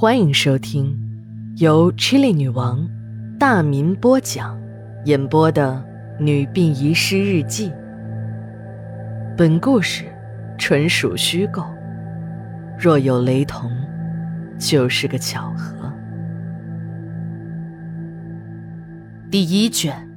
[0.00, 0.98] 欢迎收听
[1.58, 2.88] 由 Chili 女王
[3.38, 4.58] 大民播讲、
[5.04, 5.84] 演播的
[6.22, 7.68] 《女病遗失日记》。
[9.36, 10.06] 本故事
[10.56, 11.62] 纯属虚构，
[12.78, 13.70] 若有雷同，
[14.58, 15.92] 就是个巧合。
[19.30, 20.08] 第一卷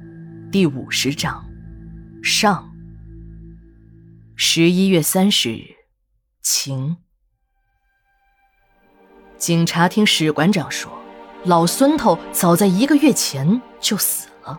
[0.50, 1.44] 第五十章
[2.22, 2.72] 上。
[4.34, 5.64] 十一月三十日，
[6.40, 6.96] 晴。
[9.44, 10.90] 警察听史馆长说，
[11.44, 14.58] 老孙头早在一个月前就死了，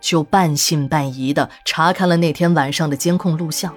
[0.00, 3.72] 就半信半疑的查看了那天晚上的监控录像。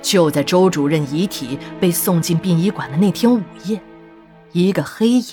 [0.00, 3.80] 就在周主任遗体被送进殡仪馆的那天午夜，
[4.52, 5.24] 一个黑影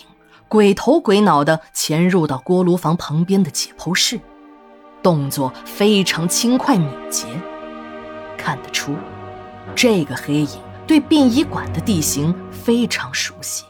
[0.48, 4.20] 鬼头鬼脑的潜入到锅炉房旁边的解剖室，
[5.04, 7.28] 动作非常轻快敏捷，
[8.36, 8.96] 看得出，
[9.76, 13.64] 这个黑影对殡仪馆的地形非常熟悉。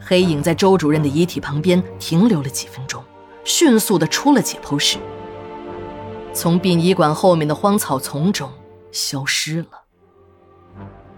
[0.00, 3.02] 黑影在周主任的遗体旁边停留了几分钟，
[3.44, 4.98] 迅速的出了解剖室，
[6.32, 8.50] 从殡仪馆后面的荒草丛中
[8.90, 9.68] 消失了。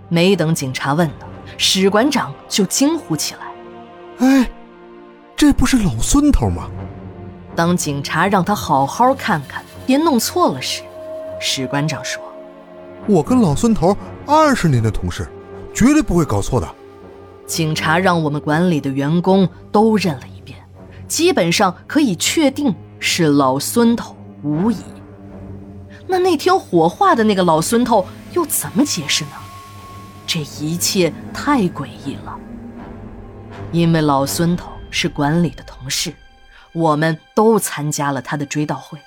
[0.08, 3.40] 没等警察问呢，史馆长就惊呼起来
[4.18, 4.50] ：“哎，
[5.36, 6.68] 这不是老孙头吗？”
[7.54, 10.82] 当警察让他好好看看，别弄错了时，
[11.40, 12.22] 史馆长说
[13.06, 15.26] ：“我跟老孙头二十年的同事，
[15.72, 16.68] 绝对不会搞错的。”
[17.52, 20.58] 警察让我们管理的员工都认了一遍，
[21.06, 24.78] 基本上可以确定是老孙头无疑。
[26.06, 29.32] 那那天火化的那个老孙头又怎么解释呢？
[30.26, 32.38] 这一切太诡异了。
[33.70, 36.14] 因为老孙头是管理的同事，
[36.72, 38.98] 我们都参加了他的追悼会，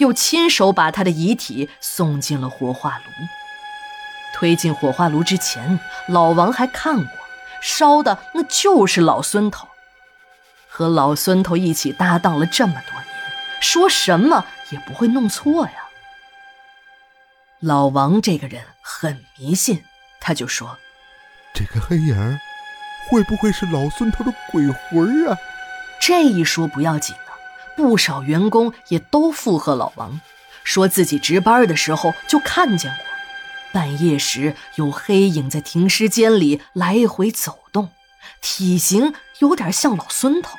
[0.00, 3.04] 又亲手把他的遗体送进了火化炉。
[4.34, 7.25] 推进火化炉之前，老王还看过。
[7.60, 9.68] 烧的那就是老孙头，
[10.68, 13.06] 和老孙头一起搭档了这么多年，
[13.60, 15.72] 说什么也不会弄错呀。
[17.60, 19.82] 老王这个人很迷信，
[20.20, 20.78] 他就说
[21.54, 22.38] ：“这个黑影
[23.08, 25.36] 会不会是老孙头的鬼魂啊？”
[25.98, 27.32] 这一说不要紧的，
[27.74, 30.20] 不少员工也都附和老王，
[30.62, 33.05] 说自己值班的时候就看见过。
[33.76, 37.90] 半夜时，有黑影在停尸间里来回走动，
[38.40, 40.56] 体型有点像老孙头，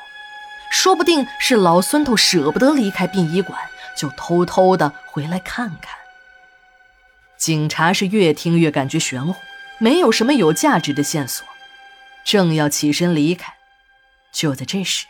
[0.69, 3.59] 说不定是老孙头舍不得离开殡仪馆，
[3.97, 5.97] 就偷偷的回来看看。
[7.39, 9.35] 警察是越听越感觉玄乎，
[9.79, 11.43] 没有什么有价值的线索，
[12.23, 13.51] 正要起身离开，
[14.31, 15.07] 就在这时，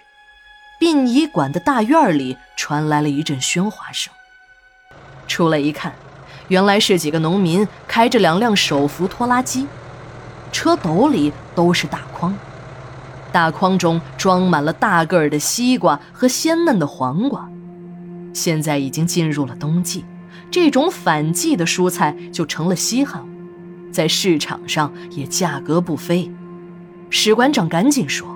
[0.79, 4.13] 殡仪馆的大院里传来了一阵喧哗声，
[5.27, 5.93] 出来一看。
[6.47, 9.67] 原来是几个农民开着两辆手扶拖拉机，
[10.51, 12.33] 车斗里都是大筐，
[13.31, 17.49] 大筐中装满了大个儿的西瓜和鲜嫩的黄瓜。
[18.33, 20.05] 现在已经进入了冬季，
[20.49, 23.27] 这种反季的蔬菜就成了稀罕物，
[23.91, 26.31] 在市场上也价格不菲。
[27.09, 28.27] 史馆长赶紧说：“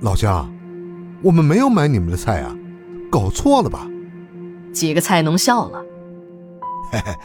[0.00, 0.52] 老姜，
[1.22, 2.54] 我们没有买你们的菜啊，
[3.10, 3.88] 搞错了吧？”
[4.72, 5.82] 几个菜农笑了。
[6.92, 7.16] 嘿嘿，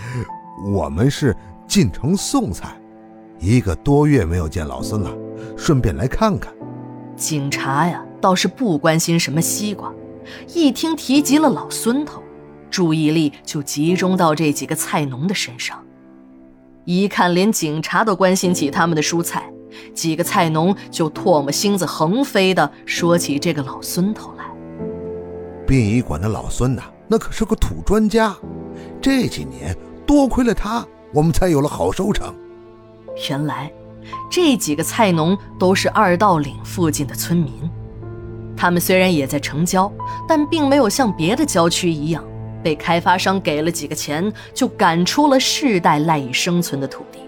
[0.71, 1.35] 我们是
[1.67, 2.69] 进城送菜，
[3.37, 5.11] 一个多月没有见老孙了，
[5.57, 6.53] 顺便来看看。
[7.17, 9.93] 警察呀，倒是不关心什么西瓜，
[10.53, 12.23] 一听提及了老孙头，
[12.71, 15.77] 注意力就集中到这几个菜农的身上。
[16.85, 19.51] 一看连警察都关心起他们的蔬菜，
[19.93, 24.45] 几个菜农就唾沫星子横飞的说起这个老孙头来。
[25.67, 28.35] 殡仪馆的老孙呐，那可是个土专家。
[29.01, 29.75] 这几年
[30.05, 32.33] 多亏了他，我们才有了好收成。
[33.29, 33.71] 原来，
[34.29, 37.51] 这几个菜农都是二道岭附近的村民。
[38.55, 39.91] 他们虽然也在城郊，
[40.27, 42.23] 但并没有像别的郊区一样，
[42.63, 47.19] 被开发商给了几个钱就赶出了世代赖以生存的土地。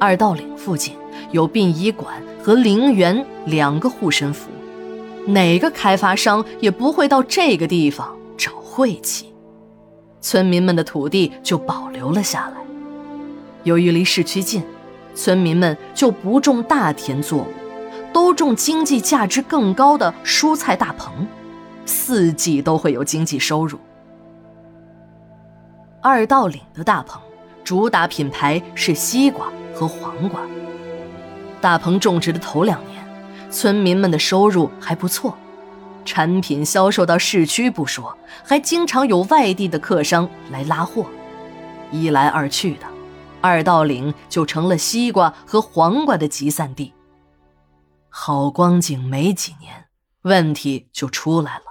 [0.00, 0.94] 二道岭附近
[1.30, 4.48] 有殡仪馆和陵园两个护身符，
[5.26, 8.16] 哪个开发商也不会到这个地方
[8.78, 9.34] 晦气。
[10.20, 12.62] 村民们的土地就保留了下来。
[13.64, 14.62] 由于离市区近，
[15.16, 17.46] 村民们就不种大田作物，
[18.12, 21.26] 都种经济价值更高的蔬菜大棚，
[21.86, 23.80] 四季都会有经济收入。
[26.00, 27.20] 二道岭的大棚
[27.64, 30.40] 主打品牌是西瓜和黄瓜。
[31.60, 33.04] 大棚种植的头两年，
[33.50, 35.36] 村民们的收入还不错。
[36.08, 41.04] 产品销售到市区不说，还经常有外地的客商来拉货，
[41.92, 42.86] 一来二去的，
[43.42, 46.94] 二道岭就成了西瓜和黄瓜的集散地。
[48.08, 49.84] 好光景没几年，
[50.22, 51.64] 问题就出来了。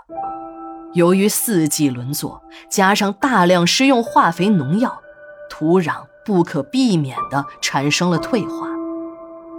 [0.94, 5.02] 由于四季轮作，加上大量施用化肥农药，
[5.50, 8.68] 土壤不可避免地产生了退化，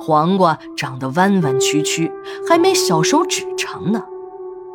[0.00, 2.12] 黄瓜长得弯弯曲曲，
[2.48, 4.00] 还没小手指长呢；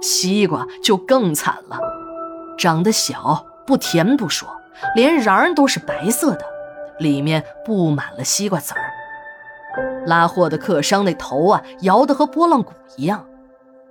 [0.03, 1.79] 西瓜就更惨了，
[2.57, 4.49] 长得小不甜不说，
[4.97, 6.43] 连瓤都是白色的，
[6.99, 8.81] 里面布满了西瓜籽儿。
[10.05, 13.25] 拉货的客商那头啊，摇得和拨浪鼓一样。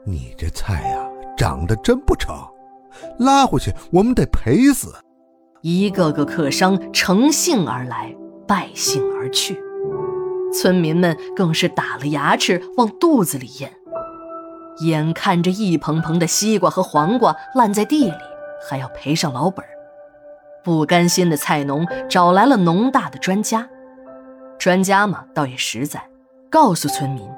[0.04, 2.36] 你这菜呀，长得真不成，
[3.18, 4.94] 拉回去我们得赔死。
[5.62, 8.14] 一个个客商乘兴而来，
[8.46, 9.58] 败兴而去，
[10.52, 13.72] 村民们更是打了牙齿往肚子里咽。
[14.78, 18.14] 眼看着一棚棚的西瓜和黄瓜烂在地里，
[18.68, 19.64] 还要赔上老本
[20.64, 23.68] 不甘心的菜农找来了农大的专家。
[24.58, 26.08] 专家嘛，倒也实在，
[26.48, 27.28] 告诉村民，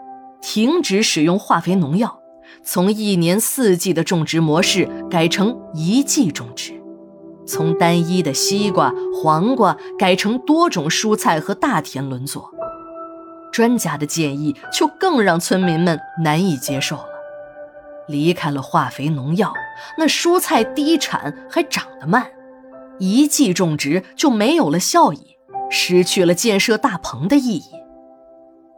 [0.42, 2.20] 停止使用化肥农药，
[2.62, 6.74] 从一年四季的种植模式改成一季种植，
[7.46, 8.92] 从单一的西瓜、
[9.22, 12.50] 黄瓜改成多种蔬菜和大田轮作。
[13.50, 17.13] 专家的建议就更让村民们难以接受了。
[18.08, 19.52] 离开了化肥农药，
[19.98, 22.26] 那蔬菜低产还长得慢，
[22.98, 25.34] 一季种植就没有了效益。
[25.70, 27.64] 失去了建设大棚的意义。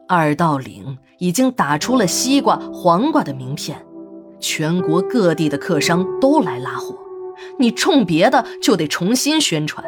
[0.09, 3.85] 二道岭已经打出了西瓜、黄瓜的名片，
[4.41, 6.97] 全国各地的客商都来拉货。
[7.59, 9.85] 你种别的就得重新宣传，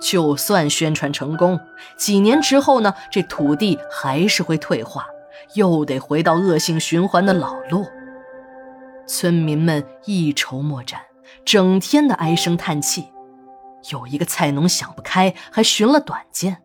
[0.00, 1.58] 就算宣传成功，
[1.98, 5.04] 几年之后呢，这土地还是会退化，
[5.54, 7.84] 又得回到恶性循环的老路。
[9.12, 11.00] 村民们一筹莫展，
[11.44, 13.06] 整天的唉声叹气。
[13.90, 16.58] 有一个菜农想不开，还寻了短见。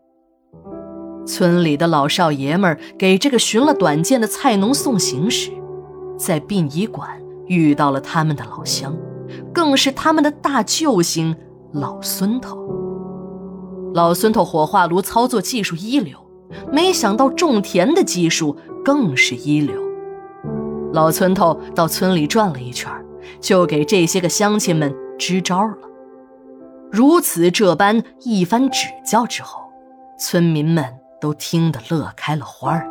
[1.25, 5.50] 村里的老少爷们儿给这个寻了短见的菜农送行时，
[6.19, 8.95] 在殡仪馆遇到了他们的老乡，
[9.51, 11.36] 更是他们的大救星
[11.74, 12.63] 老孙头。
[13.95, 16.19] 老孙头火化炉操作技术一流，
[16.71, 19.83] 没想到种田的技术更是一流。
[20.95, 22.89] 老村头到村里转了一圈，
[23.42, 25.75] 就给这些个乡亲们支招了。
[26.89, 29.59] 如此这般一番指教之后，
[30.18, 30.86] 村民们
[31.19, 32.88] 都听得乐开了花儿。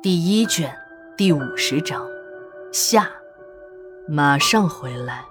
[0.00, 0.74] 第一卷
[1.18, 2.02] 第五十章，
[2.72, 3.06] 下，
[4.08, 5.22] 马上回来。